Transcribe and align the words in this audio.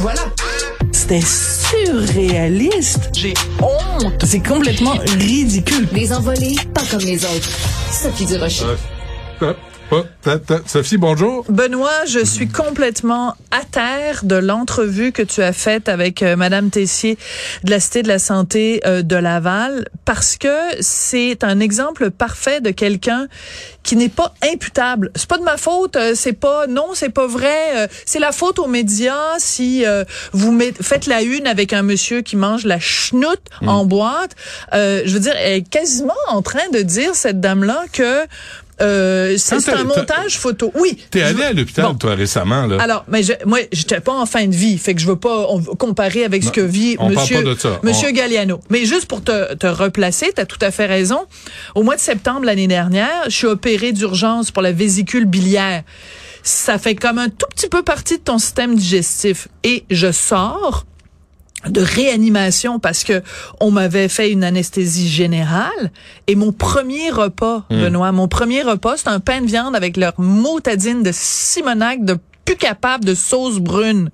Voilà. 0.00 0.22
C'était 0.92 1.20
surréaliste. 1.20 3.10
J'ai 3.14 3.34
honte. 3.60 4.24
C'est 4.24 4.40
complètement 4.40 4.94
ridicule. 5.18 5.86
Les 5.92 6.10
envolés, 6.12 6.56
pas 6.72 6.82
comme 6.90 7.00
les 7.00 7.22
autres. 7.22 7.50
Sophie 7.90 8.24
Durocher. 8.24 8.64
Euh, 9.42 9.52
oh, 9.90 10.02
Sophie, 10.66 10.96
bonjour. 10.96 11.44
Benoît, 11.48 12.04
je 12.06 12.24
suis 12.24 12.48
complètement 12.48 13.34
à 13.50 13.64
terre 13.70 14.20
de 14.24 14.36
l'entrevue 14.36 15.12
que 15.12 15.22
tu 15.22 15.42
as 15.42 15.52
faite 15.52 15.88
avec 15.88 16.22
euh, 16.22 16.36
Madame 16.36 16.70
Tessier 16.70 17.18
de 17.64 17.70
la 17.70 17.80
Cité 17.80 18.02
de 18.02 18.08
la 18.08 18.18
Santé 18.18 18.80
euh, 18.86 19.02
de 19.02 19.16
Laval 19.16 19.88
parce 20.04 20.36
que 20.36 20.56
c'est 20.80 21.42
un 21.44 21.60
exemple 21.60 22.10
parfait 22.10 22.60
de 22.60 22.70
quelqu'un 22.70 23.26
qui 23.82 23.96
n'est 23.96 24.08
pas 24.10 24.34
imputable. 24.52 25.10
C'est 25.16 25.28
pas 25.28 25.38
de 25.38 25.42
ma 25.44 25.56
faute, 25.56 25.96
euh, 25.96 26.12
c'est 26.14 26.34
pas 26.34 26.66
non, 26.66 26.88
c'est 26.94 27.08
pas 27.08 27.26
vrai, 27.26 27.88
c'est 28.04 28.18
la 28.18 28.32
faute 28.32 28.58
aux 28.58 28.66
médias 28.66 29.38
si 29.38 29.84
vous 30.32 30.52
met- 30.52 30.74
faites 30.80 31.06
la 31.06 31.22
une 31.22 31.46
avec 31.46 31.72
un 31.72 31.82
monsieur 31.82 32.20
qui 32.20 32.36
mange 32.36 32.64
la 32.64 32.78
chenoute 32.78 33.40
en 33.66 33.84
boîte. 33.84 34.36
Je 34.72 35.10
veux 35.12 35.20
dire, 35.20 35.34
elle 35.36 35.54
est 35.58 35.68
quasiment 35.68 36.12
en 36.28 36.42
train 36.42 36.68
de 36.72 36.80
dire 36.80 37.14
cette 37.14 37.40
dame 37.40 37.64
là 37.64 37.84
que 37.92 38.26
euh, 38.82 39.36
c'est 39.38 39.58
t'as- 39.64 39.78
un 39.78 39.84
montage 39.84 40.38
photo. 40.38 40.72
Oui. 40.74 40.96
T'es 41.10 41.22
allé 41.22 41.42
à 41.42 41.52
l'hôpital, 41.52 41.84
Bon. 41.86 41.94
toi, 41.94 42.14
récemment, 42.14 42.66
là. 42.66 42.76
Alors, 42.80 43.04
mais 43.08 43.22
je, 43.22 43.32
moi, 43.46 43.58
j'étais 43.72 44.00
pas 44.00 44.12
en 44.12 44.26
fin 44.26 44.46
de 44.46 44.54
vie, 44.54 44.78
fait 44.78 44.94
que 44.94 45.00
je 45.00 45.06
veux 45.06 45.16
pas 45.16 45.46
on- 45.48 45.60
comparer 45.62 46.24
avec 46.24 46.42
ce 46.44 46.50
que 46.50 46.60
vit 46.60 46.96
on 46.98 47.08
Monsieur, 47.10 47.42
pas 47.42 47.50
de 47.50 47.54
ça. 47.58 47.80
Monsieur 47.82 48.08
On- 48.08 48.12
Galliano. 48.12 48.60
Mais 48.70 48.84
juste 48.84 49.06
pour 49.06 49.22
te, 49.22 49.54
te 49.54 49.66
replacer, 49.66 50.32
t'as 50.34 50.46
tout 50.46 50.58
à 50.60 50.70
fait 50.70 50.86
raison. 50.86 51.20
Au 51.74 51.82
mois 51.82 51.96
de 51.96 52.00
septembre 52.00 52.44
l'année 52.44 52.68
dernière, 52.68 53.24
je 53.26 53.30
suis 53.34 53.46
opérée 53.46 53.92
d'urgence 53.92 54.50
pour 54.50 54.62
la 54.62 54.72
vésicule 54.72 55.24
biliaire. 55.26 55.82
Ça 56.42 56.78
fait 56.78 56.94
comme 56.94 57.18
un 57.18 57.28
tout 57.28 57.46
petit 57.54 57.68
peu 57.68 57.82
partie 57.82 58.16
de 58.18 58.22
ton 58.22 58.38
système 58.38 58.74
digestif. 58.74 59.48
Et 59.62 59.84
je 59.90 60.10
sors 60.10 60.86
de 61.68 61.80
réanimation 61.82 62.78
parce 62.78 63.04
que 63.04 63.22
on 63.60 63.70
m'avait 63.70 64.08
fait 64.08 64.30
une 64.30 64.44
anesthésie 64.44 65.08
générale 65.08 65.92
et 66.26 66.34
mon 66.34 66.52
premier 66.52 67.10
repas 67.10 67.64
Benoît 67.70 68.12
mon 68.12 68.28
premier 68.28 68.62
repas 68.62 68.96
c'est 68.96 69.08
un 69.08 69.20
pain 69.20 69.42
de 69.42 69.46
viande 69.46 69.76
avec 69.76 69.96
leur 69.98 70.14
motadine 70.18 71.02
de 71.02 71.10
Simonac 71.12 72.02
de 72.04 72.16
plus 72.46 72.56
capable 72.56 73.04
de 73.04 73.14
sauce 73.14 73.58
brune 73.58 74.10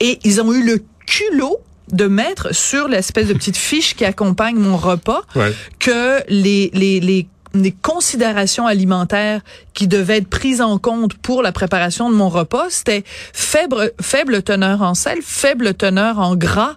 et 0.00 0.18
ils 0.24 0.40
ont 0.40 0.52
eu 0.52 0.64
le 0.64 0.82
culot 1.06 1.58
de 1.92 2.06
mettre 2.06 2.54
sur 2.54 2.88
l'espèce 2.88 3.28
de 3.28 3.34
petite 3.34 3.56
fiche 3.58 3.94
qui 3.94 4.06
accompagne 4.06 4.56
mon 4.56 4.78
repas 4.78 5.20
Ouais. 5.36 5.52
que 5.78 6.22
les, 6.30 6.70
les, 6.72 7.00
les, 7.00 7.28
les 7.54 7.72
considérations 7.72 8.66
alimentaires 8.66 9.40
qui 9.74 9.86
devaient 9.88 10.18
être 10.18 10.28
prises 10.28 10.60
en 10.60 10.78
compte 10.78 11.14
pour 11.14 11.42
la 11.42 11.52
préparation 11.52 12.10
de 12.10 12.14
mon 12.14 12.28
repas, 12.28 12.66
c'était 12.70 13.04
faible, 13.32 13.92
faible 14.00 14.42
teneur 14.42 14.82
en 14.82 14.94
sel, 14.94 15.18
faible 15.22 15.74
teneur 15.74 16.18
en 16.18 16.36
gras. 16.36 16.76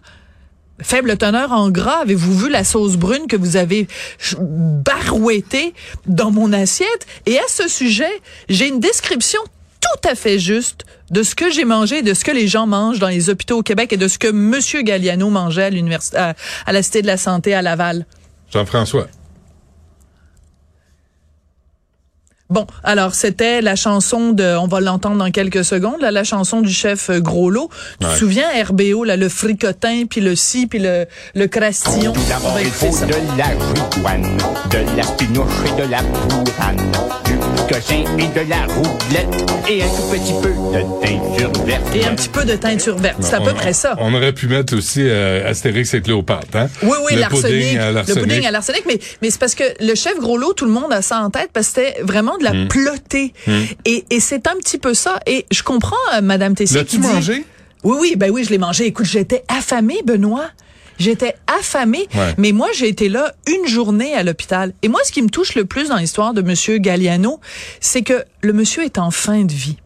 Faible 0.81 1.15
teneur 1.15 1.53
en 1.53 1.69
gras. 1.69 2.01
Avez-vous 2.01 2.37
vu 2.37 2.49
la 2.49 2.65
sauce 2.65 2.97
brune 2.97 3.27
que 3.27 3.37
vous 3.37 3.55
avez 3.55 3.87
barouettée 4.37 5.73
dans 6.05 6.31
mon 6.31 6.51
assiette? 6.51 7.07
Et 7.25 7.37
à 7.39 7.47
ce 7.47 7.69
sujet, 7.69 8.11
j'ai 8.49 8.67
une 8.67 8.81
description 8.81 9.39
tout 9.79 10.09
à 10.09 10.15
fait 10.15 10.37
juste 10.37 10.83
de 11.11 11.23
ce 11.23 11.33
que 11.33 11.49
j'ai 11.49 11.63
mangé, 11.63 12.01
de 12.01 12.13
ce 12.13 12.25
que 12.25 12.31
les 12.31 12.47
gens 12.47 12.67
mangent 12.67 12.99
dans 12.99 13.07
les 13.07 13.29
hôpitaux 13.29 13.59
au 13.59 13.63
Québec 13.63 13.93
et 13.93 13.97
de 13.97 14.09
ce 14.09 14.17
que 14.17 14.29
Monsieur 14.29 14.81
Galliano 14.81 15.29
mangeait 15.29 15.71
à 16.15 16.29
à, 16.29 16.33
à 16.65 16.73
la 16.73 16.83
Cité 16.83 17.01
de 17.01 17.07
la 17.07 17.17
Santé 17.17 17.53
à 17.53 17.61
Laval. 17.61 18.05
Jean-François. 18.51 19.07
Bon, 22.55 22.65
alors 22.85 23.15
c'était 23.15 23.59
la 23.61 23.75
chanson 23.75 24.31
de, 24.31 24.55
on 24.55 24.67
va 24.67 24.79
l'entendre 24.79 25.17
dans 25.17 25.29
quelques 25.29 25.65
secondes, 25.65 25.99
là, 25.99 26.09
la 26.09 26.23
chanson 26.23 26.61
du 26.61 26.71
chef 26.71 27.09
euh, 27.09 27.19
Groslot. 27.19 27.69
Tu 27.99 28.07
te 28.07 28.13
souviens 28.13 28.45
RBO, 28.63 29.03
là, 29.03 29.17
le 29.17 29.27
fricotin, 29.27 30.05
puis 30.09 30.21
le 30.21 30.37
ci, 30.37 30.65
puis 30.65 30.79
le, 30.79 31.05
le 31.33 31.47
crastillon. 31.47 32.13
D'abord, 32.29 32.57
il 32.61 32.71
faut 32.71 32.93
ça. 32.93 33.07
de 33.07 33.11
la 33.11 33.17
de 34.69 34.77
la 34.95 35.03
et 35.65 35.81
de 35.81 35.91
la 35.91 37.14
et 37.79 38.27
de 38.39 38.49
la 38.49 38.65
roublette, 38.73 39.51
et 39.69 39.83
un 39.83 39.87
tout 39.87 40.09
petit 40.09 40.33
peu 40.41 40.47
de 40.49 41.01
teinture 41.05 41.65
verte. 41.65 41.83
Et 41.93 42.05
un 42.05 42.15
petit 42.15 42.29
peu 42.29 42.45
de 42.45 42.55
teinture 42.55 42.97
verte. 42.97 43.17
C'est 43.19 43.33
à 43.33 43.41
peu 43.41 43.49
On- 43.51 43.53
près 43.53 43.73
ça. 43.73 43.95
On 43.99 44.13
aurait 44.13 44.31
pu 44.31 44.47
mettre 44.47 44.77
aussi 44.77 45.01
euh, 45.03 45.49
Astérix 45.49 45.93
et 45.93 45.99
Cléopâtre, 46.01 46.47
hein? 46.55 46.69
Oui, 46.83 46.95
oui, 47.05 47.15
Le 47.15 47.19
l'arsenic. 47.19 47.43
pudding 47.43 47.77
à 47.79 47.91
Le 47.91 48.13
pudding 48.13 48.45
à 48.45 48.51
l'arsenic. 48.51 48.83
Mais, 48.87 48.97
mais 49.21 49.29
c'est 49.29 49.39
parce 49.39 49.55
que 49.55 49.65
le 49.81 49.93
chef 49.93 50.17
Groslot, 50.21 50.53
tout 50.53 50.63
le 50.63 50.71
monde 50.71 50.93
a 50.93 51.01
ça 51.01 51.19
en 51.19 51.29
tête 51.29 51.49
parce 51.51 51.67
que 51.67 51.81
c'était 51.81 52.01
vraiment 52.01 52.37
de 52.37 52.45
la 52.45 52.53
Hmm. 52.53 52.67
plotée. 52.69 53.33
Et, 53.83 54.05
et 54.09 54.19
c'est 54.21 54.47
un 54.47 54.55
petit 54.55 54.77
peu 54.77 54.93
ça. 54.93 55.19
Et 55.27 55.45
je 55.51 55.61
comprends, 55.61 55.95
euh, 56.15 56.21
Madame 56.21 56.55
Tessier, 56.55 56.77
L'as-tu 56.77 56.91
qui 56.91 56.99
dit... 56.99 57.07
mangé? 57.07 57.45
Oui, 57.83 57.97
oui, 57.99 58.13
ben 58.15 58.31
oui, 58.31 58.45
je 58.45 58.51
l'ai 58.51 58.57
mangé. 58.57 58.85
Écoute, 58.85 59.05
j'étais 59.05 59.43
affamée, 59.49 59.99
Benoît. 60.05 60.45
J'étais 60.99 61.35
affamée, 61.47 62.07
Ouais. 62.15 62.33
mais 62.37 62.51
moi 62.51 62.67
j'ai 62.73 62.87
été 62.87 63.09
là 63.09 63.33
une 63.47 63.67
journée 63.67 64.13
à 64.13 64.23
l'hôpital. 64.23 64.73
Et 64.81 64.87
moi, 64.87 64.99
ce 65.05 65.11
qui 65.11 65.21
me 65.21 65.29
touche 65.29 65.55
le 65.55 65.65
plus 65.65 65.89
dans 65.89 65.97
l'histoire 65.97 66.33
de 66.33 66.41
Monsieur 66.41 66.77
Galliano, 66.77 67.39
c'est 67.79 68.01
que 68.01 68.23
le 68.41 68.53
monsieur 68.53 68.83
est 68.83 68.97
en 68.97 69.11
fin 69.11 69.43
de 69.43 69.51
vie. 69.53 69.77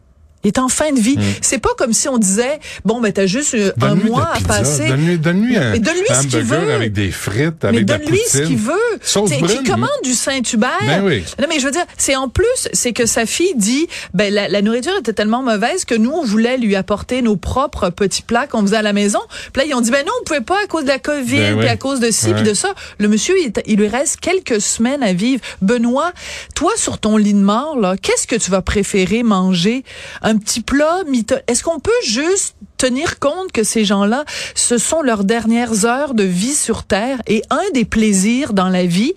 Il 0.44 0.48
est 0.48 0.58
en 0.58 0.68
fin 0.68 0.92
de 0.92 0.98
vie. 1.00 1.16
C'est 1.42 1.58
pas 1.58 1.70
comme 1.76 1.92
si 1.92 2.08
on 2.08 2.16
disait 2.18 2.58
bon 2.84 3.00
ben 3.00 3.12
t'as 3.12 3.26
juste 3.26 3.54
euh, 3.54 3.72
un 3.82 3.94
mois 3.94 4.30
à 4.34 4.40
passer. 4.40 4.88
Donne-lui, 4.88 5.18
donne-lui 5.18 5.56
un, 5.56 5.72
Mais 5.72 5.78
donne-lui 5.80 6.10
un 6.10 6.22
ce 6.22 6.26
qu'il 6.28 6.40
veut. 6.42 6.72
avec 6.72 6.92
des 6.92 7.10
frites, 7.10 7.62
Mais 7.62 7.68
avec 7.68 7.84
de 7.86 7.92
la 7.92 7.98
donne-lui 7.98 8.20
ce 8.28 8.38
qu'il 8.38 8.56
veut. 8.56 8.72
Sauce 9.02 9.30
T'sais, 9.30 9.38
brune. 9.40 9.58
Qui 9.58 9.64
commande 9.64 9.88
du 10.02 10.14
Saint-Hubert. 10.14 10.70
Ben 10.86 11.04
oui. 11.04 11.24
Non, 11.38 11.46
mais 11.48 11.58
je 11.60 11.66
veux 11.66 11.70
dire, 11.72 11.84
c'est 11.98 12.16
en 12.16 12.28
plus, 12.28 12.68
c'est 12.72 12.92
que 12.92 13.06
sa 13.06 13.26
fille 13.26 13.52
dit, 13.56 13.86
ben, 14.14 14.32
la, 14.32 14.48
la 14.48 14.62
nourriture 14.62 14.96
était 14.98 15.12
tellement 15.12 15.42
mauvaise 15.42 15.84
que 15.84 15.94
nous, 15.94 16.10
on 16.10 16.24
voulait 16.24 16.56
lui 16.56 16.74
apporter 16.76 17.20
nos 17.22 17.36
propres 17.36 17.90
petits 17.90 18.22
plats 18.22 18.46
qu'on 18.46 18.62
faisait 18.62 18.76
à 18.76 18.82
la 18.82 18.92
maison. 18.92 19.20
Puis 19.52 19.62
là, 19.62 19.68
ils 19.68 19.74
ont 19.74 19.80
dit, 19.80 19.90
ben 19.90 20.04
non, 20.06 20.12
on 20.20 20.24
pouvait 20.24 20.40
pas 20.40 20.56
à 20.64 20.66
cause 20.66 20.84
de 20.84 20.88
la 20.88 20.98
COVID, 20.98 21.36
Ben 21.36 21.54
oui. 21.54 21.60
puis 21.60 21.68
à 21.68 21.76
cause 21.76 22.00
de 22.00 22.10
ci, 22.10 22.28
Ouais. 22.28 22.34
puis 22.34 22.42
de 22.44 22.54
ça. 22.54 22.72
Le 22.98 23.08
monsieur, 23.08 23.34
il, 23.38 23.52
il 23.66 23.76
lui 23.78 23.88
reste 23.88 24.20
quelques 24.20 24.60
semaines 24.60 25.02
à 25.02 25.12
vivre. 25.12 25.42
Benoît, 25.60 26.12
toi, 26.54 26.72
sur 26.76 26.98
ton 26.98 27.16
lit 27.16 27.34
de 27.34 27.40
mort, 27.40 27.78
là, 27.78 27.96
qu'est-ce 28.00 28.26
que 28.26 28.36
tu 28.36 28.50
vas 28.50 28.62
préférer 28.62 29.22
manger? 29.22 29.84
Un 30.22 30.29
petit 30.36 30.60
plat 30.60 31.02
mito- 31.08 31.40
Est-ce 31.46 31.62
qu'on 31.62 31.80
peut 31.80 31.90
juste 32.04 32.54
tenir 32.78 33.18
compte 33.18 33.52
que 33.52 33.62
ces 33.64 33.84
gens-là, 33.84 34.24
ce 34.54 34.78
sont 34.78 35.02
leurs 35.02 35.24
dernières 35.24 35.84
heures 35.84 36.14
de 36.14 36.22
vie 36.24 36.54
sur 36.54 36.84
Terre 36.84 37.20
et 37.26 37.42
un 37.50 37.60
des 37.74 37.84
plaisirs 37.84 38.52
dans 38.54 38.68
la 38.68 38.86
vie, 38.86 39.12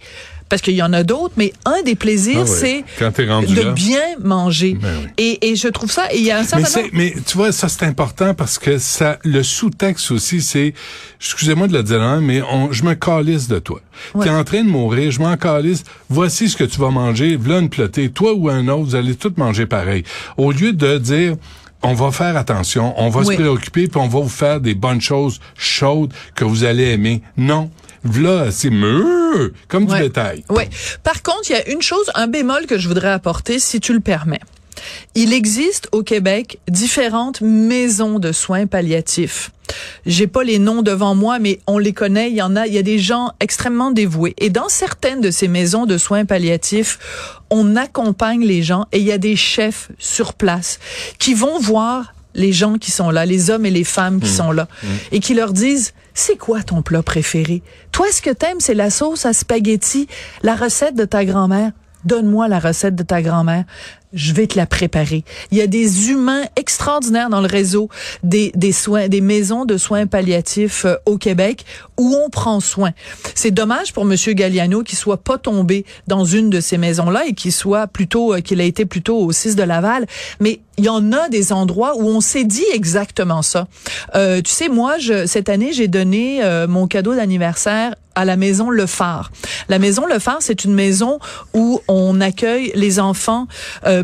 parce 0.54 0.62
qu'il 0.62 0.76
y 0.76 0.84
en 0.84 0.94
a 0.94 1.02
d'autres, 1.02 1.34
mais 1.36 1.52
un 1.66 1.82
des 1.82 1.96
plaisirs, 1.96 2.42
Ah 2.44 2.46
c'est 2.46 2.86
de 3.02 3.62
là. 3.64 3.72
bien 3.72 4.04
manger. 4.24 4.78
Ben 4.80 4.88
oui. 5.02 5.10
et, 5.18 5.50
et 5.50 5.56
je 5.56 5.68
trouve 5.68 5.90
ça, 5.92 6.14
et 6.14 6.20
il 6.20 6.24
y 6.26 6.30
a 6.30 6.38
un 6.38 6.44
certain 6.44 6.82
Mais, 6.84 6.90
mais 6.94 7.14
tu 7.26 7.38
vois, 7.38 7.52
ça 7.52 7.68
c'est 7.70 7.86
important 7.86 8.36
parce 8.36 8.60
que 8.60 8.78
ça, 8.78 9.18
le 9.24 9.42
sous-texte 9.42 10.12
aussi, 10.12 10.44
c'est, 10.44 10.76
excusez-moi 11.20 11.66
de 11.68 11.74
le 11.74 11.82
dire, 11.82 12.04
hein, 12.04 12.20
mais 12.22 12.44
on, 12.44 12.72
je 12.72 12.84
me 12.84 12.94
calisse 12.94 13.48
de 13.48 13.58
toi. 13.58 13.82
Ouais. 14.14 14.26
T'es 14.26 14.30
en 14.30 14.44
train 14.44 14.64
de 14.64 14.70
mourir, 14.70 15.10
je 15.10 15.20
m'en 15.22 15.36
calisse. 15.38 15.86
Voici 16.08 16.48
ce 16.50 16.56
que 16.56 16.66
tu 16.66 16.80
vas 16.80 16.92
manger, 16.92 17.36
voilà 17.36 17.58
une 17.60 17.70
plotée. 17.70 18.12
Toi 18.12 18.36
ou 18.36 18.48
un 18.48 18.68
autre, 18.68 18.84
vous 18.84 18.96
allez 18.96 19.16
tous 19.16 19.34
manger 19.38 19.66
pareil. 19.66 20.04
Au 20.38 20.52
lieu 20.52 20.72
de 20.72 21.00
dire, 21.00 21.36
on 21.82 21.96
va 21.96 22.12
faire 22.12 22.38
attention, 22.38 22.94
on 22.98 23.10
va 23.10 23.22
Oui. 23.22 23.26
se 23.36 23.42
préoccuper, 23.42 23.88
puis 23.88 24.00
on 24.00 24.08
va 24.08 24.20
vous 24.20 24.30
faire 24.30 24.62
des 24.62 24.76
bonnes 24.76 25.02
choses 25.02 25.40
chaudes 25.58 26.14
que 26.36 26.46
vous 26.46 26.64
allez 26.64 26.92
aimer. 26.92 27.24
Non. 27.38 27.72
Voilà, 28.04 28.52
c'est 28.52 28.70
mûr, 28.70 29.52
comme 29.68 29.86
du 29.86 29.92
Ouais. 29.94 30.02
bétail. 30.02 30.44
Ouais. 30.50 30.70
Par 31.04 31.24
contre, 31.24 31.50
il 31.50 31.54
y 31.54 31.56
a 31.56 31.70
une 31.70 31.82
chose, 31.82 32.10
un 32.16 32.28
bémol 32.28 32.66
que 32.66 32.78
je 32.78 32.88
voudrais 32.88 33.12
apporter, 33.12 33.60
si 33.60 33.80
tu 33.80 33.94
le 33.94 34.00
permets. 34.02 34.42
Il 35.16 35.32
existe 35.32 35.88
au 35.94 36.04
Québec 36.04 36.60
différentes 36.68 37.40
maisons 37.42 38.20
de 38.20 38.32
soins 38.32 38.66
palliatifs. 38.68 39.52
J'ai 40.06 40.28
pas 40.28 40.44
les 40.44 40.60
noms 40.60 40.82
devant 40.82 41.16
moi, 41.16 41.40
mais 41.40 41.60
on 41.68 41.78
les 41.78 41.94
connaît. 41.94 42.30
Il 42.30 42.36
y 42.36 42.42
en 42.42 42.56
a. 42.56 42.68
Il 42.68 42.74
y 42.74 42.78
a 42.78 42.82
des 42.84 43.00
gens 43.00 43.32
extrêmement 43.40 43.92
dévoués. 43.92 44.34
Et 44.40 44.50
dans 44.50 44.68
certaines 44.70 45.22
de 45.22 45.32
ces 45.32 45.48
maisons 45.48 45.86
de 45.86 45.98
soins 45.98 46.26
palliatifs, 46.26 47.00
on 47.50 47.76
accompagne 47.76 48.44
les 48.44 48.62
gens 48.62 48.86
et 48.92 48.98
il 49.00 49.06
y 49.06 49.12
a 49.12 49.18
des 49.18 49.36
chefs 49.38 49.90
sur 50.00 50.34
place 50.34 50.80
qui 51.18 51.34
vont 51.34 51.60
voir 51.60 52.14
les 52.36 52.52
gens 52.52 52.78
qui 52.78 52.92
sont 52.92 53.10
là, 53.10 53.26
les 53.26 53.50
hommes 53.50 53.66
et 53.66 53.72
les 53.72 53.84
femmes 53.84 54.20
qui 54.20 54.30
sont 54.30 54.52
là, 54.52 54.68
et 55.12 55.20
qui 55.20 55.34
leur 55.34 55.54
disent, 55.54 55.94
c'est 56.14 56.38
quoi 56.38 56.64
ton 56.64 56.82
plat 56.82 57.04
préféré? 57.04 57.64
Toi, 57.92 58.08
ce 58.12 58.22
que 58.22 58.30
t'aimes, 58.30 58.60
c'est 58.60 58.74
la 58.74 58.90
sauce 58.90 59.26
à 59.26 59.34
spaghetti, 59.34 60.08
la 60.42 60.56
recette 60.56 60.96
de 60.96 61.06
ta 61.06 61.26
grand-mère. 61.26 61.72
Donne-moi 62.06 62.48
la 62.48 62.60
recette 62.60 62.96
de 62.96 63.04
ta 63.04 63.22
grand-mère. 63.22 63.64
Je 64.14 64.34
vais 64.34 64.48
te 64.48 64.58
la 64.58 64.66
préparer. 64.66 65.24
Il 65.52 65.58
y 65.58 65.62
a 65.62 65.68
des 65.68 66.10
humains 66.10 66.44
extraordinaires 66.56 67.30
dans 67.30 67.42
le 67.42 67.48
réseau 67.48 67.90
des, 68.24 68.52
des 68.56 68.72
soins, 68.72 69.08
des 69.08 69.22
maisons 69.22 69.66
de 69.66 69.78
soins 69.78 70.08
palliatifs 70.08 70.86
euh, 70.86 70.96
au 71.06 71.18
Québec 71.18 71.66
où 71.98 72.16
on 72.16 72.30
prend 72.30 72.60
soin. 72.60 72.92
C'est 73.36 73.52
dommage 73.52 73.94
pour 73.94 74.06
Monsieur 74.06 74.34
Galliano 74.34 74.84
qu'il 74.84 74.98
soit 74.98 75.24
pas 75.24 75.38
tombé 75.38 75.86
dans 76.08 76.26
une 76.26 76.50
de 76.50 76.60
ces 76.60 76.78
maisons-là 76.78 77.26
et 77.28 77.34
qu'il 77.34 77.52
soit 77.52 77.88
plutôt, 77.88 78.34
euh, 78.34 78.42
qu'il 78.42 78.62
a 78.62 78.64
été 78.64 78.86
plutôt 78.86 79.18
au 79.18 79.32
6 79.32 79.56
de 79.56 79.64
Laval. 79.64 80.06
Mais 80.40 80.60
il 80.78 80.86
y 80.86 80.90
en 80.90 81.12
a 81.12 81.30
des 81.30 81.54
endroits 81.54 81.96
où 81.98 82.08
on 82.08 82.22
s'est 82.22 82.44
dit 82.44 82.66
exactement 82.74 83.42
ça. 83.42 83.68
Euh, 84.16 84.42
tu 84.42 84.52
sais, 84.52 84.70
moi, 84.70 84.98
je, 84.98 85.26
cette 85.28 85.50
année, 85.50 85.72
j'ai 85.72 85.88
donné 85.88 86.44
euh, 86.44 86.68
mon 86.68 86.88
cadeau 86.88 87.16
d'anniversaire 87.16 87.94
à 88.16 88.26
la 88.26 88.36
maison 88.36 88.70
Le 88.70 88.86
Phare. 88.86 89.32
La 89.70 89.80
maison 89.80 90.06
Le 90.06 90.20
Phare, 90.20 90.38
c'est 90.40 90.66
une 90.66 90.74
maison 90.74 91.20
où 91.54 91.82
on 91.88 92.22
accueille 92.22 92.72
les 92.76 93.00
enfants, 93.00 93.48
euh, 93.86 94.03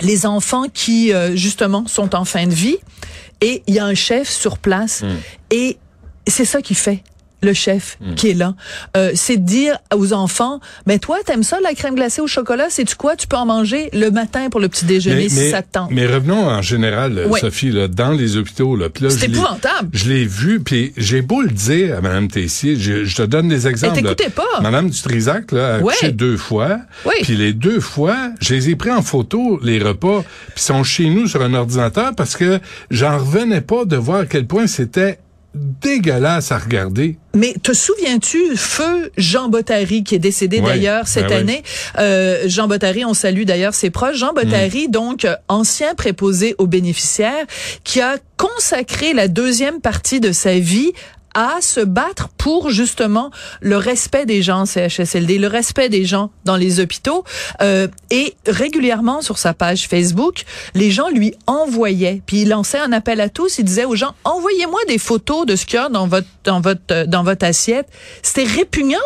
les 0.00 0.26
enfants 0.26 0.66
qui 0.72 1.12
euh, 1.12 1.36
justement 1.36 1.86
sont 1.86 2.14
en 2.14 2.24
fin 2.24 2.46
de 2.46 2.54
vie. 2.54 2.76
Et 3.40 3.62
il 3.66 3.74
y 3.74 3.78
a 3.78 3.84
un 3.84 3.94
chef 3.94 4.30
sur 4.30 4.58
place. 4.58 5.02
Hmm. 5.02 5.16
Et 5.50 5.78
c'est 6.26 6.44
ça 6.44 6.62
qu'il 6.62 6.76
fait 6.76 7.02
le 7.42 7.52
chef 7.52 7.98
Hmm. 8.00 8.14
qui 8.14 8.30
est 8.30 8.34
là. 8.34 8.54
Euh, 8.96 9.10
c'est 9.14 9.36
de 9.36 9.44
dire 9.44 9.78
aux 9.94 10.12
enfants, 10.12 10.60
mais 10.86 10.98
toi, 10.98 11.18
t'aimes 11.24 11.42
ça, 11.42 11.58
la 11.62 11.74
crème 11.74 11.94
glacée 11.94 12.20
au 12.20 12.26
chocolat? 12.26 12.66
C'est-tu 12.70 12.94
quoi? 12.96 13.16
Tu 13.16 13.26
peux 13.26 13.36
en 13.36 13.46
manger 13.46 13.90
le 13.92 14.10
matin 14.10 14.48
pour 14.50 14.60
le 14.60 14.68
petit 14.68 14.84
déjeuner 14.84 15.28
si 15.28 15.50
ça 15.50 15.62
te 15.62 15.72
tente. 15.72 15.90
mais 15.90 16.06
revenons 16.06 16.48
en 16.48 16.62
général, 16.62 17.18
euh, 17.18 17.26
Oui. 17.28 17.40
Sophie, 17.40 17.70
là, 17.70 17.88
dans 17.88 18.12
les 18.12 18.36
hôpitaux. 18.36 18.76
Là, 18.76 18.88
C'est 19.08 19.26
épouvantable. 19.26 19.88
Je 19.92 20.08
l'ai 20.08 20.24
vu, 20.24 20.60
puis 20.60 20.92
j'ai 20.96 21.22
beau 21.22 21.42
le 21.42 21.48
dire 21.50 21.98
à 21.98 22.00
Mme 22.00 22.28
Tessier, 22.28 22.76
je, 22.76 23.04
je 23.04 23.16
te 23.16 23.22
donne 23.22 23.48
des 23.48 23.66
exemples. 23.66 23.98
Elle 23.98 24.04
là. 24.04 24.14
t'écoutait 24.14 24.34
pas. 24.34 24.60
Mme 24.62 24.90
Dutrisac 24.90 25.52
là, 25.52 25.74
a 25.74 25.76
accouché 25.76 26.12
deux 26.12 26.36
fois. 26.36 26.78
Oui. 27.04 27.14
Puis 27.22 27.36
les 27.36 27.52
deux 27.52 27.80
fois, 27.80 28.30
je 28.40 28.54
les 28.54 28.70
ai 28.70 28.76
pris 28.76 28.90
en 28.90 29.02
photo, 29.02 29.58
les 29.62 29.78
repas, 29.80 30.24
puis 30.54 30.62
sont 30.64 30.82
chez 30.84 31.08
nous 31.10 31.26
sur 31.26 31.42
un 31.42 31.54
ordinateur 31.54 32.14
parce 32.16 32.36
que 32.36 32.60
j'en 32.90 33.18
revenais 33.18 33.60
pas 33.60 33.84
de 33.84 33.96
voir 33.96 34.20
à 34.20 34.26
quel 34.26 34.46
point 34.46 34.66
c'était 34.66 35.18
dégueulasse 35.54 36.52
à 36.52 36.58
regarder. 36.58 37.18
Mais 37.34 37.54
te 37.62 37.72
souviens-tu, 37.72 38.56
feu 38.56 39.10
Jean 39.16 39.48
Bottary, 39.48 40.04
qui 40.04 40.14
est 40.14 40.18
décédé 40.18 40.58
Oui, 40.60 40.66
d'ailleurs 40.66 41.06
cette 41.08 41.28
ben 41.28 41.34
oui. 41.34 41.40
année. 41.40 41.62
Euh, 41.98 42.42
Jean 42.46 42.68
Bottary, 42.68 43.04
on 43.04 43.14
salue 43.14 43.44
d'ailleurs 43.44 43.74
ses 43.74 43.90
proches. 43.90 44.16
Jean 44.16 44.32
Bottary, 44.32 44.88
donc 44.88 45.24
euh, 45.24 45.34
ancien 45.48 45.94
préposé 45.94 46.54
aux 46.58 46.66
bénéficiaires, 46.66 47.46
qui 47.84 48.00
a 48.00 48.16
consacré 48.36 49.12
la 49.12 49.28
deuxième 49.28 49.80
partie 49.80 50.20
de 50.20 50.32
sa 50.32 50.58
vie 50.58 50.92
à 51.34 51.60
se 51.60 51.80
battre 51.80 52.28
pour 52.36 52.70
justement 52.70 53.30
le 53.60 53.76
respect 53.76 54.26
des 54.26 54.42
gens 54.42 54.60
en 54.60 54.66
CHSLD, 54.66 55.38
le 55.38 55.48
respect 55.48 55.88
des 55.88 56.04
gens 56.04 56.30
dans 56.44 56.56
les 56.56 56.80
hôpitaux. 56.80 57.24
Euh, 57.60 57.88
et 58.10 58.34
régulièrement 58.46 59.22
sur 59.22 59.38
sa 59.38 59.54
page 59.54 59.88
Facebook, 59.88 60.44
les 60.74 60.90
gens 60.90 61.08
lui 61.08 61.34
envoyaient, 61.46 62.22
puis 62.26 62.42
il 62.42 62.48
lançait 62.48 62.78
un 62.78 62.92
appel 62.92 63.20
à 63.20 63.28
tous. 63.28 63.58
Il 63.58 63.64
disait 63.64 63.84
aux 63.84 63.96
gens 63.96 64.14
envoyez-moi 64.24 64.80
des 64.88 64.98
photos 64.98 65.46
de 65.46 65.56
ce 65.56 65.66
qu'il 65.66 65.76
y 65.76 65.78
a 65.78 65.88
dans 65.88 66.06
votre 66.06 66.28
dans 66.44 66.60
votre 66.60 67.06
dans 67.06 67.22
votre 67.22 67.44
assiette. 67.44 67.88
C'était 68.22 68.44
répugnant. 68.44 68.98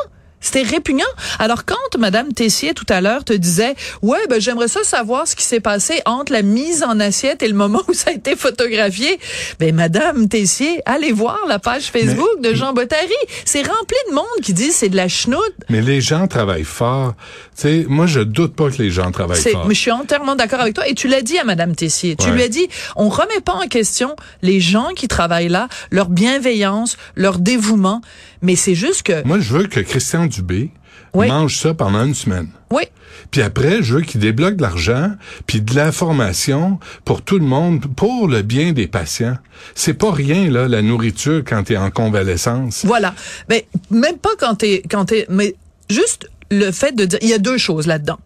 C'était 0.47 0.63
répugnant. 0.63 1.05
Alors 1.41 1.65
quand 1.65 1.99
Madame 1.99 2.33
Tessier 2.33 2.73
tout 2.73 2.87
à 2.89 3.01
l'heure 3.01 3.25
te 3.25 3.33
disait 3.33 3.75
ouais 4.03 4.21
ben 4.31 4.41
j'aimerais 4.41 4.69
ça 4.69 4.85
savoir 4.85 5.27
ce 5.27 5.35
qui 5.35 5.43
s'est 5.43 5.59
passé 5.59 6.03
entre 6.07 6.33
la 6.33 6.43
mise 6.43 6.85
en 6.85 7.01
assiette 7.01 7.43
et 7.43 7.49
le 7.49 7.55
moment 7.55 7.83
où 7.89 7.93
ça 7.93 8.11
a 8.11 8.13
été 8.13 8.37
photographié, 8.37 9.19
ben 9.59 9.75
Madame 9.75 10.29
Tessier, 10.29 10.83
allez 10.87 11.11
voir 11.11 11.41
la 11.49 11.59
page 11.59 11.91
Facebook 11.91 12.41
de 12.41 12.55
Jean 12.55 12.73
Bottary. 12.73 13.11
C'est 13.45 13.67
rempli 13.67 13.97
de 14.09 14.15
monde 14.15 14.25
qui 14.41 14.53
dit 14.53 14.71
c'est 14.71 14.89
de 14.89 14.95
la 14.95 15.09
chenoute. 15.09 15.55
Mais 15.69 15.81
les 15.81 16.01
gens 16.01 16.29
travaillent 16.29 16.63
fort. 16.63 17.15
Tu 17.57 17.63
sais, 17.63 17.87
moi, 17.89 18.07
je 18.07 18.21
doute 18.21 18.55
pas 18.55 18.71
que 18.71 18.81
les 18.81 18.91
gens 18.91 19.11
travaillent 19.11 19.41
fort. 19.41 19.67
mais 19.67 19.75
je 19.75 19.81
suis 19.81 19.91
entièrement 19.91 20.37
d'accord 20.37 20.61
avec 20.61 20.75
toi. 20.75 20.87
Et 20.87 20.95
tu 20.95 21.09
l'as 21.09 21.23
dit 21.23 21.39
à 21.39 21.45
Madame 21.45 21.75
Tessier. 21.75 22.15
Tu 22.15 22.31
lui 22.31 22.43
as 22.43 22.49
dit, 22.49 22.69
on 22.95 23.09
remet 23.09 23.41
pas 23.45 23.55
en 23.55 23.67
question 23.67 24.15
les 24.43 24.61
gens 24.61 24.91
qui 24.95 25.09
travaillent 25.09 25.49
là, 25.49 25.69
leur 25.91 26.09
bienveillance, 26.09 26.97
leur 27.17 27.39
dévouement. 27.39 28.01
Mais 28.43 28.55
c'est 28.55 28.75
juste 28.75 29.03
que, 29.03 29.27
Moi, 29.27 29.41
je 29.41 29.53
veux 29.55 29.67
que 29.67 29.81
Christian 29.81 30.27
Dubé 30.37 30.71
Oui. 31.15 31.29
mange 31.29 31.57
ça 31.59 31.75
pendant 31.75 32.05
une 32.05 32.15
semaine. 32.15 32.49
oui, 32.71 32.85
Puis 33.31 33.43
après, 33.43 33.83
je 33.83 33.95
veux 33.97 34.03
qu'il 34.03 34.21
débloque 34.21 34.57
de 34.57 34.63
l'argent, 34.63 35.11
puis 35.47 35.61
de 35.61 35.75
l'information 35.75 36.79
pour 37.05 37.23
tout 37.23 37.39
le 37.39 37.45
monde, 37.47 37.85
pour 37.97 38.29
le 38.29 38.43
bien 38.43 38.73
des 38.73 38.87
patients. 38.87 39.37
C'est 39.75 39.95
pas 39.95 40.13
rien, 40.13 40.51
là, 40.51 40.69
la 40.69 40.83
nourriture 40.83 41.43
quand 41.47 41.63
t'es 41.65 41.77
en 41.77 41.91
convalescence. 41.91 42.85
voilà. 42.85 43.15
Mais 43.49 43.67
même 43.91 44.19
pas 44.19 44.31
quand 44.39 44.57
t'es, 44.57 44.83
quand 44.91 45.07
t'es, 45.07 45.27
mais 45.29 45.55
juste 45.91 46.29
le 46.51 46.71
fait 46.71 46.95
de 46.95 47.05
dire, 47.07 47.19
il 47.23 47.29
y 47.29 47.35
a 47.35 47.39
deux 47.39 47.59
choses 47.59 47.87
là-dedans. 47.87 48.19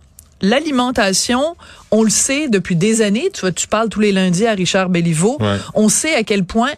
L'alimentation, 0.42 1.56
on 1.90 2.02
le 2.02 2.10
sait 2.10 2.48
depuis 2.48 2.74
des 2.76 3.02
années. 3.02 3.30
Tu 3.32 3.40
vois, 3.42 3.52
tu 3.52 3.66
parles 3.68 3.88
tous 3.88 4.00
les 4.00 4.10
lundis 4.12 4.46
à 4.46 4.52
Richard 4.52 4.88
Béliveau. 4.88 5.36
Ouais. 5.40 5.56
On 5.74 5.88
sait 5.88 6.14
à 6.14 6.22
quel 6.22 6.44
point 6.44 6.70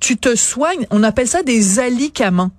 tu 0.00 0.16
te 0.16 0.34
soignes. 0.36 0.86
On 0.90 1.02
appelle 1.02 1.26
ça 1.28 1.42
des 1.42 1.78
alicaments. 1.80 2.50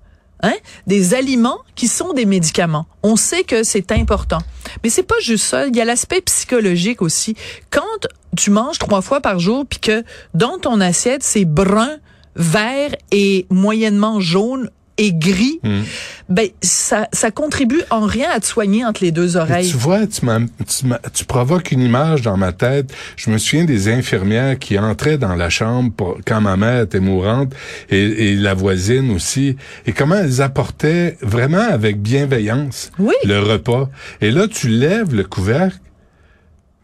Hein? 0.42 0.56
Des 0.88 1.14
aliments 1.14 1.60
qui 1.76 1.88
sont 1.88 2.14
des 2.14 2.26
médicaments. 2.26 2.86
On 3.04 3.16
sait 3.16 3.44
que 3.44 3.64
c'est 3.64 3.92
important. 3.92 4.40
Mais 4.84 4.90
c'est 4.90 5.04
pas 5.04 5.20
juste 5.22 5.46
ça. 5.46 5.68
Il 5.68 5.76
y 5.76 5.82
a 5.82 5.86
l'aspect 5.86 6.22
psychologique 6.22 7.02
aussi. 7.02 7.36
Quand 7.72 8.08
tu 8.38 8.52
manges 8.52 8.80
trois 8.80 9.02
fois 9.02 9.22
par 9.22 9.40
jour 9.40 9.66
puis 9.66 9.80
que 9.80 10.04
dans 10.34 10.58
ton 10.58 10.80
assiette, 10.80 11.24
c'est 11.24 11.46
brun, 11.46 11.98
vert 12.36 12.96
et 13.12 13.48
moyennement 13.50 14.20
jaune 14.20 14.70
et 15.00 15.14
gris, 15.14 15.60
Hmm. 15.64 15.82
ben 16.30 16.48
ça, 16.62 17.08
ça 17.14 17.32
contribue 17.32 17.82
en 17.90 18.02
rien 18.06 18.30
à 18.32 18.40
te 18.40 18.46
soigner 18.46 18.86
entre 18.86 19.04
les 19.04 19.12
deux 19.12 19.34
Et 19.34 19.40
oreilles. 19.40 19.70
tu 19.72 19.78
vois, 19.78 20.06
tu, 20.06 20.22
tu, 20.22 20.86
tu 21.14 21.26
provoques 21.26 21.72
une 21.72 21.82
image 21.82 22.22
dans 22.22 22.38
ma 22.38 22.52
tête. 22.52 22.94
Je 23.16 23.32
me 23.32 23.38
souviens 23.40 23.64
des 23.66 23.88
infirmières 23.90 24.60
qui 24.60 24.78
entraient 24.78 25.18
dans 25.18 25.36
la 25.36 25.50
chambre 25.50 25.92
pour, 25.96 26.18
quand 26.28 26.42
ma 26.42 26.56
mère 26.58 26.84
était 26.84 27.00
mourante 27.00 27.54
et, 27.90 28.32
et 28.32 28.36
la 28.36 28.54
voisine 28.54 29.10
aussi. 29.12 29.56
Et 29.88 29.94
comment 29.94 30.16
elles 30.16 30.42
apportaient 30.42 31.18
vraiment 31.22 31.68
avec 31.70 32.02
bienveillance 32.02 32.92
Oui. 33.00 33.16
le 33.26 33.40
repas. 33.40 33.90
Et 34.22 34.32
là, 34.32 34.48
tu 34.48 34.68
lèves 34.68 35.16
le 35.16 35.24
couvercle. 35.24 35.80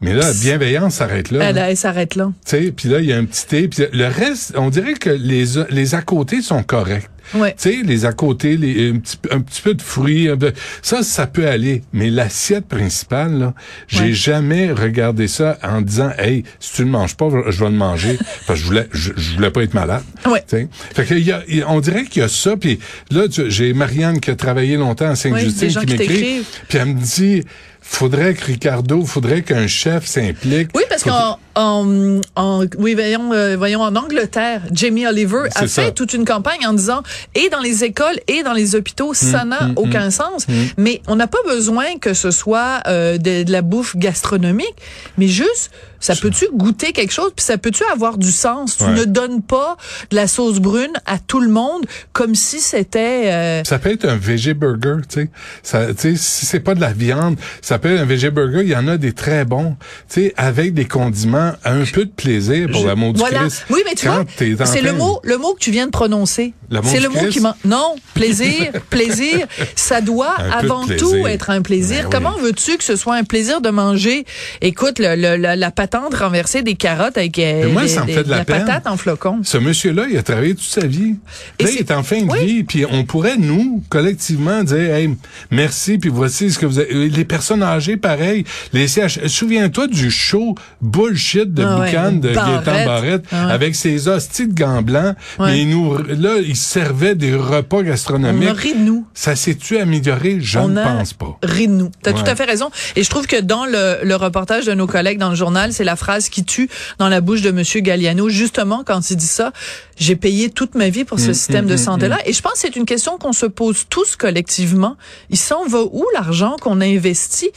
Mais 0.01 0.13
là, 0.13 0.27
la 0.27 0.33
bienveillance 0.33 0.95
s'arrête 0.95 1.31
là. 1.31 1.45
Elle, 1.49 1.55
là. 1.55 1.69
elle 1.69 1.77
s'arrête 1.77 2.15
là. 2.15 2.31
Tu 2.45 2.51
sais, 2.51 2.71
puis 2.71 2.89
là, 2.89 2.99
il 2.99 3.05
y 3.05 3.13
a 3.13 3.17
un 3.17 3.25
petit 3.25 3.45
thé. 3.47 3.67
Puis 3.67 3.83
le 3.91 4.05
reste, 4.07 4.53
on 4.57 4.69
dirait 4.69 4.93
que 4.93 5.09
les, 5.09 5.45
les 5.69 5.95
à 5.95 6.01
côté 6.01 6.41
sont 6.41 6.63
corrects. 6.63 7.09
Ouais. 7.33 7.55
Tu 7.57 7.71
sais, 7.71 7.81
les 7.83 8.05
à 8.05 8.13
côté, 8.13 8.55
les, 8.57 8.91
un, 8.91 8.97
petit, 8.99 9.17
un 9.31 9.41
petit 9.41 9.61
peu 9.61 9.73
de 9.73 9.81
fruits, 9.81 10.29
un 10.29 10.37
peu- 10.37 10.53
ça, 10.81 11.01
ça 11.03 11.27
peut 11.27 11.47
aller. 11.47 11.81
Mais 11.93 12.09
l'assiette 12.09 12.67
principale, 12.67 13.39
là, 13.39 13.53
j'ai 13.87 14.03
Ouais. 14.05 14.13
jamais 14.13 14.71
regardé 14.71 15.27
ça 15.27 15.57
en 15.63 15.81
disant, 15.81 16.11
hey, 16.17 16.43
si 16.59 16.73
tu 16.73 16.85
ne 16.85 16.89
manges 16.91 17.15
pas, 17.15 17.29
je 17.49 17.59
vais 17.63 17.69
le 17.71 17.75
manger, 17.77 18.17
parce 18.45 18.59
que 18.59 18.63
je 18.63 18.69
voulais, 18.69 18.87
je, 18.91 19.11
je 19.15 19.35
voulais 19.35 19.51
pas 19.51 19.63
être 19.63 19.73
malade. 19.73 20.03
Ouais. 20.25 20.43
Fait 20.49 21.05
que 21.05 21.13
y 21.15 21.31
a, 21.31 21.43
on 21.67 21.79
dirait 21.79 22.03
qu'il 22.05 22.21
y 22.21 22.25
a 22.25 22.29
ça. 22.29 22.55
Puis 22.57 22.79
là, 23.11 23.27
tu- 23.27 23.49
j'ai 23.49 23.73
Marianne 23.73 24.19
qui 24.19 24.31
a 24.31 24.35
travaillé 24.35 24.77
longtemps 24.77 25.09
à 25.09 25.15
Sainte-Justine 25.15 25.69
gens 25.69 25.79
qui 25.81 25.85
qui 25.87 25.97
m'écrit. 25.97 26.43
Puis 26.69 26.77
elle 26.77 26.85
me 26.87 26.99
dit, 27.01 27.43
faudrait 27.81 28.33
que 28.33 28.45
Ricardo, 28.45 29.03
faudrait 29.05 29.41
qu'un 29.41 29.67
chef 29.67 30.05
s'implique. 30.05 30.69
Oui, 30.75 30.83
parce 30.89 31.03
Faudrait- 31.03 31.17
qu'en 31.19 31.39
en, 31.55 32.19
en- 32.35 32.65
oui, 32.77 32.93
voyons, 32.93 33.31
euh, 33.33 33.55
voyons, 33.57 33.81
en 33.81 33.95
Angleterre, 33.95 34.61
Jamie 34.71 35.07
Oliver 35.07 35.43
a 35.55 35.61
fait 35.61 35.67
ça. 35.67 35.91
toute 35.91 36.13
une 36.13 36.25
campagne 36.25 36.65
en 36.67 36.73
disant 36.73 37.01
et 37.33 37.49
dans 37.49 37.61
les 37.61 37.83
écoles 37.83 38.19
et 38.27 38.43
dans 38.43 38.53
les 38.53 38.75
hôpitaux, 38.75 39.13
ça 39.13 39.45
n'a 39.45 39.63
hum, 39.63 39.73
aucun 39.77 40.11
sens. 40.11 40.45
Mais 40.77 41.01
on 41.07 41.15
n'a 41.15 41.27
pas 41.27 41.41
besoin 41.47 41.97
que 41.99 42.13
ce 42.13 42.31
soit 42.31 42.81
euh, 42.87 43.17
de, 43.17 43.43
de 43.43 43.51
la 43.51 43.61
bouffe 43.61 43.95
gastronomique, 43.95 44.75
mais 45.17 45.27
juste 45.27 45.71
ça 46.01 46.15
peut-tu 46.15 46.45
goûter 46.53 46.91
quelque 46.91 47.11
chose? 47.13 47.31
Puis 47.35 47.43
ça 47.43 47.57
peut-tu 47.57 47.83
avoir 47.91 48.19
du 48.19 48.31
sens? 48.31 48.77
Tu 48.77 48.83
ne 48.83 49.05
donnes 49.05 49.41
pas 49.41 49.75
de 50.11 50.15
la 50.15 50.27
sauce 50.27 50.59
brune 50.59 50.91
à 51.07 51.17
tout 51.17 51.39
le 51.39 51.47
monde 51.49 51.85
comme 52.13 52.35
si 52.35 52.59
c'était 52.59 53.31
euh, 53.31 53.63
Ça 53.63 53.79
peut 53.79 53.91
être 53.91 54.05
un 54.05 54.15
VG 54.15 54.53
burger, 54.53 54.97
tu 55.09 55.21
sais. 55.21 55.29
Ça, 55.63 55.87
tu 55.95 56.01
sais, 56.01 56.15
si 56.15 56.45
c'est 56.45 56.59
pas 56.59 56.75
de 56.75 56.81
la 56.81 56.93
viande, 56.93 57.37
ça 57.61 57.79
peut 57.79 57.95
être 57.95 58.01
un 58.01 58.05
VG 58.05 58.29
burger. 58.29 58.59
Il 58.61 58.69
y 58.69 58.75
en 58.75 58.87
a 58.87 58.97
des 58.97 59.13
très 59.13 59.45
bons, 59.45 59.77
tu 60.07 60.25
sais, 60.25 60.33
avec 60.37 60.75
des 60.75 60.85
condiments, 60.85 61.44
un 61.65 61.83
peu 61.85 62.05
de 62.05 62.11
plaisir 62.11 62.69
pour 62.71 62.85
l'amour 62.85 63.13
du 63.13 63.19
Voilà. 63.19 63.39
Christ. 63.41 63.65
Oui, 63.69 63.81
mais 63.85 63.95
tu 63.95 64.05
Quand 64.07 64.23
vois, 64.25 64.65
c'est 64.65 64.81
le 64.81 64.93
mot, 64.93 65.19
le 65.23 65.37
mot 65.37 65.53
que 65.53 65.59
tu 65.59 65.71
viens 65.71 65.85
de 65.85 65.91
prononcer. 65.91 66.53
C'est 66.83 66.99
le 66.99 67.09
mot 67.09 67.25
qui 67.29 67.39
m'a. 67.39 67.55
Non, 67.65 67.95
plaisir, 68.13 68.71
plaisir. 68.89 69.45
Ça 69.75 70.01
doit 70.01 70.35
Un 70.39 70.49
avant 70.51 70.85
tout 70.87 71.27
être 71.27 71.49
un 71.49 71.61
plaisir. 71.61 71.97
Ben 72.03 72.05
oui. 72.05 72.09
Comment 72.11 72.37
veux-tu 72.37 72.77
que 72.77 72.83
ce 72.83 72.95
soit 72.95 73.15
un 73.15 73.23
plaisir 73.23 73.61
de 73.61 73.69
manger? 73.69 74.25
Écoute, 74.61 74.99
le, 74.99 75.15
le- 75.15 75.35
la, 75.37 75.55
la 75.55 75.71
patente 75.71 76.13
renversée 76.15 76.61
des 76.61 76.75
carottes 76.75 77.17
avec 77.17 77.37
euh, 77.39 77.65
Mais 77.65 77.71
moi, 77.71 77.81
des- 77.83 77.87
ça 77.89 78.01
me 78.01 78.07
des- 78.07 78.13
fait 78.13 78.23
de 78.23 78.29
la 78.29 78.45
peine. 78.45 78.65
patate 78.65 78.87
en 78.87 78.97
flocon. 78.97 79.39
Ce 79.43 79.57
monsieur-là, 79.57 80.05
il 80.09 80.17
a 80.17 80.23
travaillé 80.23 80.55
toute 80.55 80.63
sa 80.65 80.85
vie. 80.87 81.15
Là, 81.59 81.69
il 81.71 81.77
est 81.77 81.91
en 81.91 82.03
fin 82.03 82.21
de 82.21 82.29
Oui. 82.31 82.45
vie, 82.45 82.63
puis 82.63 82.85
on 82.89 83.03
pourrait, 83.03 83.37
nous, 83.37 83.83
collectivement, 83.89 84.63
dire, 84.63 84.93
hey, 84.95 85.09
merci, 85.51 85.97
puis 85.97 86.09
voici 86.09 86.51
ce 86.51 86.59
que 86.59 86.65
vous 86.65 86.79
avez... 86.79 87.09
Les 87.09 87.25
personnes 87.25 87.63
âgées, 87.63 87.97
pareil, 87.97 88.43
les 88.73 88.87
CH... 88.87 89.25
Souviens-toi 89.27 89.87
du 89.87 90.09
show 90.11 90.55
bullshit 90.81 91.53
de 91.53 91.63
Ah 91.63 91.79
ouais, 91.79 91.85
Boucan, 91.91 92.11
de 92.13 92.33
Barrette. 92.33 92.65
Gaétan 92.65 92.85
Barrette, 92.85 93.25
Ah 93.31 93.47
ouais. 93.47 93.51
avec 93.53 93.75
ses 93.75 94.07
hosties 94.07 94.47
de 94.47 94.53
gants 94.53 94.81
blancs, 94.81 95.15
Ouais. 95.39 95.51
mais 95.51 95.61
il 95.61 95.69
nous... 95.69 95.97
Là, 95.97 96.37
il 96.43 96.55
servait 96.65 97.15
des 97.15 97.35
repas 97.35 97.77
On 97.77 97.83
gastronomiques. 97.83 98.49
a 98.49 98.53
ri 98.53 98.73
de 98.73 98.79
nous. 98.79 99.05
Ça 99.13 99.35
s'est-tu 99.35 99.77
amélioré? 99.77 100.37
Je 100.41 100.59
on 100.59 100.67
ne 100.67 100.83
pense 100.83 101.13
pas. 101.13 101.37
ri 101.43 101.67
de 101.67 101.73
nous. 101.73 101.91
T'as 102.01 102.11
Ouais. 102.11 102.23
tout 102.23 102.29
à 102.29 102.35
fait 102.35 102.43
raison. 102.45 102.69
Et 102.95 103.03
je 103.03 103.09
trouve 103.09 103.27
que 103.27 103.39
dans 103.39 103.65
le, 103.65 103.99
le 104.03 104.15
reportage 104.15 104.65
de 104.65 104.73
nos 104.73 104.87
collègues 104.87 105.17
dans 105.19 105.29
le 105.29 105.35
journal, 105.35 105.71
c'est 105.73 105.83
la 105.83 105.95
phrase 105.95 106.29
qui 106.29 106.43
tue 106.43 106.69
dans 106.99 107.07
la 107.09 107.21
bouche 107.21 107.41
de 107.41 107.51
Monsieur 107.51 107.81
Galliano, 107.81 108.29
justement 108.29 108.83
quand 108.85 109.09
il 109.09 109.17
dit 109.17 109.25
ça. 109.27 109.51
J'ai 109.97 110.15
payé 110.17 110.49
toute 110.49 110.75
ma 110.75 110.89
vie 110.89 111.05
pour 111.05 111.17
Mm, 111.17 111.21
ce 111.21 111.33
système 111.33 111.65
de 111.67 111.77
santé-là. 111.77 112.17
Et 112.25 112.33
je 112.33 112.41
pense 112.41 112.53
que 112.53 112.59
c'est 112.59 112.75
une 112.75 112.85
question 112.85 113.17
qu'on 113.17 113.31
se 113.31 113.45
pose 113.45 113.85
tous 113.89 114.15
collectivement. 114.17 114.97
Il 115.29 115.37
s'en 115.37 115.65
va 115.67 115.81
où 115.83 116.03
l'argent 116.13 116.57
qu'on 116.61 116.81
a 116.81 116.85
investi? 116.85 117.49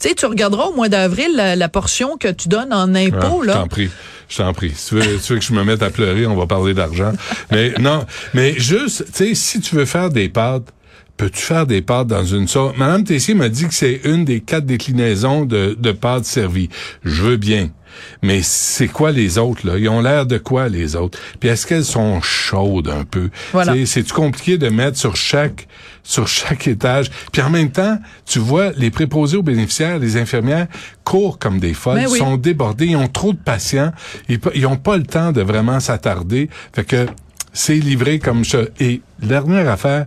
Tu 0.00 0.08
sais, 0.08 0.14
tu 0.14 0.26
regarderas 0.26 0.64
au 0.64 0.74
mois 0.74 0.88
d'avril 0.88 1.28
la, 1.36 1.54
la 1.54 1.68
portion 1.68 2.16
que 2.16 2.28
tu 2.28 2.48
donnes 2.48 2.72
en 2.72 2.94
impôts, 2.96 3.42
Ah, 3.42 3.46
là. 3.46 3.64
Je 4.28 4.38
t'en 4.38 4.52
prie. 4.52 4.72
Si 4.74 4.88
tu 4.88 4.94
veux, 4.96 5.18
tu 5.18 5.32
veux 5.32 5.38
que 5.38 5.44
je 5.44 5.52
me 5.52 5.64
mette 5.64 5.82
à 5.82 5.90
pleurer, 5.90 6.26
on 6.26 6.36
va 6.36 6.46
parler 6.46 6.74
d'argent. 6.74 7.12
Mais 7.50 7.74
non, 7.80 8.04
mais 8.32 8.54
juste, 8.58 9.04
tu 9.06 9.12
sais, 9.12 9.34
si 9.34 9.60
tu 9.60 9.76
veux 9.76 9.84
faire 9.84 10.10
des 10.10 10.28
pâtes, 10.28 10.72
peux-tu 11.16 11.40
faire 11.40 11.66
des 11.66 11.82
pâtes 11.82 12.08
dans 12.08 12.24
une 12.24 12.48
sauce? 12.48 12.72
Madame 12.76 13.04
Tessier 13.04 13.34
m'a 13.34 13.48
dit 13.48 13.68
que 13.68 13.74
c'est 13.74 14.00
une 14.04 14.24
des 14.24 14.40
quatre 14.40 14.66
déclinaisons 14.66 15.44
de, 15.44 15.76
de 15.78 15.92
pâtes 15.92 16.24
servies. 16.24 16.70
Je 17.04 17.22
veux 17.22 17.36
bien. 17.36 17.70
Mais 18.22 18.40
c'est 18.42 18.88
quoi 18.88 19.12
les 19.12 19.38
autres, 19.38 19.64
là? 19.64 19.78
Ils 19.78 19.88
ont 19.88 20.00
l'air 20.00 20.26
de 20.26 20.38
quoi, 20.38 20.68
les 20.68 20.96
autres? 20.96 21.16
Puis 21.38 21.48
est-ce 21.48 21.64
qu'elles 21.64 21.84
sont 21.84 22.20
chaudes 22.20 22.88
un 22.88 23.04
peu? 23.04 23.30
Voilà. 23.52 23.74
C'est 23.86 24.10
compliqué 24.10 24.58
de 24.58 24.68
mettre 24.68 24.98
sur 24.98 25.14
chaque 25.14 25.68
sur 26.04 26.28
chaque 26.28 26.68
étage. 26.68 27.10
Puis 27.32 27.42
en 27.42 27.50
même 27.50 27.70
temps, 27.72 27.98
tu 28.26 28.38
vois, 28.38 28.70
les 28.76 28.90
préposés 28.90 29.36
aux 29.38 29.42
bénéficiaires, 29.42 29.98
les 29.98 30.16
infirmières, 30.16 30.66
courent 31.02 31.38
comme 31.38 31.58
des 31.58 31.74
folles, 31.74 31.96
Ben 31.96 32.06
oui. 32.10 32.18
sont 32.18 32.36
débordés, 32.36 32.86
ils 32.86 32.96
ont 32.96 33.08
trop 33.08 33.32
de 33.32 33.38
patients, 33.38 33.90
ils, 34.28 34.38
p- 34.38 34.50
ils 34.54 34.66
ont 34.66 34.76
pas 34.76 34.96
le 34.98 35.02
temps 35.04 35.32
de 35.32 35.40
vraiment 35.40 35.80
s'attarder. 35.80 36.48
Fait 36.74 36.84
que 36.84 37.06
c'est 37.52 37.74
livré 37.76 38.18
comme 38.18 38.44
ça. 38.44 38.58
Et 38.78 39.00
dernière 39.20 39.68
affaire, 39.68 40.06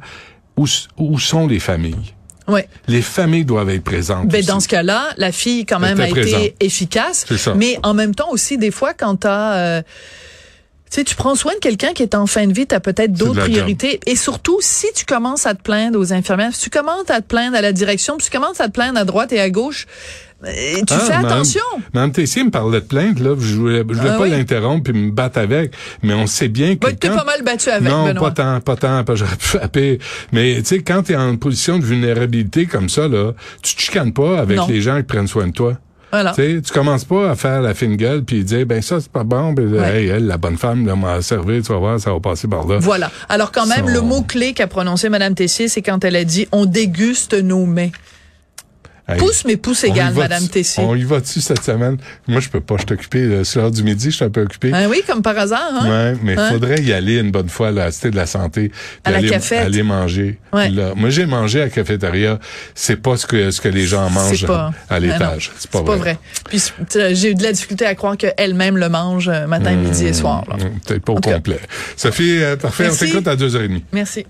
où, 0.55 0.65
où 0.97 1.19
sont 1.19 1.47
les 1.47 1.59
familles? 1.59 2.13
Ouais. 2.47 2.69
Les 2.87 3.01
familles 3.01 3.43
doivent 3.43 3.69
être 3.71 3.83
présentes. 3.83 4.27
Ben, 4.29 4.37
aussi. 4.39 4.47
dans 4.47 4.59
ce 4.59 4.67
cas-là, 4.69 5.09
la 5.17 5.31
fille, 5.31 5.65
quand 5.65 5.79
même, 5.79 5.99
a 5.99 6.07
présente. 6.07 6.41
été 6.41 6.55
efficace. 6.65 7.25
C'est 7.27 7.37
ça. 7.37 7.53
Mais 7.55 7.77
en 7.83 7.93
même 7.93 8.15
temps 8.15 8.29
aussi, 8.31 8.57
des 8.57 8.71
fois, 8.71 8.93
quand 8.93 9.17
t'as... 9.17 9.53
Euh, 9.55 9.81
tu 10.89 10.95
sais, 10.95 11.03
tu 11.03 11.15
prends 11.15 11.35
soin 11.35 11.53
de 11.53 11.59
quelqu'un 11.59 11.93
qui 11.93 12.03
est 12.03 12.15
en 12.15 12.27
fin 12.27 12.47
de 12.47 12.53
vie, 12.53 12.65
t'as 12.65 12.79
peut-être 12.79 13.11
de 13.13 13.17
d'autres 13.17 13.41
priorités. 13.41 13.99
Et 14.05 14.15
surtout, 14.15 14.59
si 14.61 14.87
tu 14.95 15.05
commences 15.05 15.45
à 15.45 15.53
te 15.53 15.61
plaindre 15.61 15.99
aux 15.99 16.13
infirmières, 16.13 16.53
si 16.55 16.63
tu 16.63 16.69
commences 16.69 17.09
à 17.09 17.21
te 17.21 17.27
plaindre 17.27 17.57
à 17.57 17.61
la 17.61 17.73
direction, 17.73 18.17
puis 18.17 18.27
tu 18.29 18.37
commences 18.37 18.61
à 18.61 18.67
te 18.67 18.71
plaindre 18.71 18.97
à 18.99 19.03
droite 19.05 19.31
et 19.33 19.39
à 19.41 19.49
gauche, 19.49 19.85
euh, 20.45 20.49
tu 20.87 20.93
Ah, 20.93 20.99
fais 20.99 21.13
attention. 21.13 21.61
Madame 21.93 22.11
Tessier 22.11 22.43
me 22.43 22.51
parlait 22.51 22.79
de 22.79 22.85
plainte, 22.85 23.19
là. 23.19 23.31
Je 23.39 23.55
voulais, 23.55 23.79
je 23.89 23.93
voulais 23.95 24.11
Ah 24.13 24.17
pas 24.17 24.23
oui? 24.23 24.29
l'interrompre 24.29 24.91
puis 24.91 24.93
me 24.93 25.11
battre 25.11 25.39
avec. 25.39 25.73
Mais 26.03 26.13
on 26.13 26.27
sait 26.27 26.47
bien 26.47 26.75
que 26.75 26.85
Ben, 26.87 26.95
t'es 26.95 27.09
pas 27.09 27.23
mal 27.23 27.41
battu 27.43 27.69
avec, 27.69 27.89
Non, 27.89 28.05
Benoît. 28.05 28.29
pas 28.29 28.31
tant, 28.43 28.59
pas 28.61 28.75
tant, 28.75 29.03
pas 29.03 29.15
j'aurais 29.15 29.35
pu 29.35 29.45
frapper. 29.45 29.99
Mais, 30.31 30.57
tu 30.59 30.65
sais, 30.65 30.79
quand 30.83 31.01
t'es 31.03 31.15
en 31.15 31.35
position 31.37 31.79
de 31.79 31.83
vulnérabilité 31.85 32.65
comme 32.67 32.87
ça, 32.87 33.07
là, 33.07 33.33
tu 33.63 33.75
te 33.75 33.81
chicanes 33.81 34.13
pas 34.13 34.39
avec 34.39 34.57
Non. 34.57 34.67
les 34.67 34.79
gens 34.79 34.97
qui 34.97 35.03
prennent 35.03 35.27
soin 35.27 35.47
de 35.47 35.53
toi. 35.53 35.73
Voilà. 36.11 36.33
Tu 36.35 36.61
commences 36.73 37.03
pas 37.05 37.31
à 37.31 37.35
faire 37.35 37.61
la 37.61 37.73
fine 37.73 37.95
gueule 37.97 38.23
puis 38.23 38.43
dire, 38.43 38.65
ben 38.65 38.81
ça, 38.81 38.99
c'est 39.01 39.11
pas 39.11 39.23
bon, 39.23 39.51
ben, 39.53 39.67
Ouais. 39.73 40.03
hey, 40.03 40.07
elle, 40.07 40.27
la 40.27 40.37
bonne 40.37 40.57
femme, 40.57 40.83
m'a 40.83 41.21
servi, 41.21 41.61
tu 41.61 41.71
vas 41.73 41.79
voir, 41.79 41.99
ça 41.99 42.13
va 42.13 42.19
passer 42.19 42.47
par 42.47 42.65
là. 42.67 42.77
Voilà. 42.79 43.11
Alors 43.29 43.51
quand 43.51 43.65
même, 43.65 43.85
Son- 43.87 43.93
le 43.93 44.01
mot-clé 44.01 44.53
qu'a 44.53 44.67
prononcé 44.67 45.09
Madame 45.09 45.35
Tessier, 45.35 45.67
c'est 45.67 45.81
quand 45.81 46.03
elle 46.05 46.15
a 46.15 46.23
dit 46.23 46.47
«on 46.51 46.65
déguste 46.65 47.33
nos 47.33 47.65
mets 47.65 47.91
Hey, 49.09 49.17
Pouce, 49.19 49.45
mais 49.45 49.55
pouce 49.55 49.85
on 49.85 49.87
y 49.87 49.91
égal, 49.91 50.11
va 50.13 50.23
Madame 50.23 50.47
Tessier. 50.49 50.83
On 50.83 50.93
y 50.93 51.03
va 51.03 51.21
dessus 51.21 51.39
cette 51.39 51.63
semaine? 51.63 51.95
Moi, 52.27 52.41
je 52.41 52.49
peux 52.49 52.59
pas, 52.59 52.75
je 52.77 52.81
suis 52.85 52.93
occupé. 52.93 53.41
C'est 53.45 53.57
l'heure 53.59 53.71
du 53.71 53.81
midi, 53.81 54.11
je 54.11 54.15
suis 54.17 54.25
un 54.25 54.29
peu 54.29 54.41
occupé. 54.41 54.71
Ah 54.73 54.87
oui, 54.89 55.01
comme 55.07 55.21
par 55.21 55.37
hasard. 55.37 55.69
Hein? 55.81 55.89
Ouais, 56.11 56.17
mais 56.23 56.37
Hein? 56.37 56.49
faudrait 56.51 56.81
y 56.81 56.91
aller 56.91 57.19
une 57.19 57.31
bonne 57.31 57.47
fois 57.47 57.69
à 57.69 57.71
la 57.71 57.89
Cité 57.91 58.11
de 58.11 58.17
la 58.17 58.25
Santé. 58.25 58.69
À 59.05 59.11
la 59.11 59.17
aller, 59.19 59.29
cafette. 59.29 59.65
aller 59.65 59.81
manger. 59.81 60.39
Ouais. 60.51 60.69
Là. 60.71 60.91
Moi, 60.95 61.09
j'ai 61.09 61.25
mangé 61.25 61.61
à 61.61 61.65
la 61.65 61.69
cafétéria. 61.69 62.37
C'est 62.75 62.97
pas 62.97 63.15
ce 63.15 63.25
que 63.25 63.49
ce 63.51 63.61
que 63.61 63.69
les 63.69 63.85
gens 63.85 64.09
mangent 64.09 64.45
pas- 64.45 64.71
à 64.89 64.99
non, 64.99 65.05
l'étage. 65.07 65.51
C'est 65.57 65.71
pas, 65.71 65.79
C'est 65.79 65.85
pas 65.85 65.95
vrai. 65.95 66.19
Puis 66.49 66.61
j'ai 67.11 67.31
eu 67.31 67.35
de 67.35 67.43
la 67.43 67.53
difficulté 67.53 67.85
à 67.85 67.95
croire 67.95 68.17
qu'elle-même 68.17 68.77
le 68.77 68.89
mange 68.89 69.29
euh, 69.29 69.47
matin, 69.47 69.71
midi 69.75 70.05
et 70.05 70.13
soir. 70.13 70.43
Peut-être 70.85 71.03
pas 71.05 71.13
au 71.13 71.15
tout 71.15 71.29
cas. 71.29 71.35
complet. 71.35 71.59
Sophie, 71.95 72.39
euh, 72.41 72.57
parfait. 72.57 72.83
Merci. 72.83 73.05
On 73.05 73.07
t'écoute 73.07 73.27
à 73.29 73.35
deux 73.37 73.55
heures 73.55 73.61
et 73.63 73.67
demie. 73.69 73.85
Merci. 73.93 74.25